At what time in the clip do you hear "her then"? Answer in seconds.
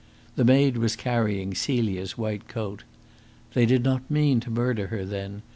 4.87-5.43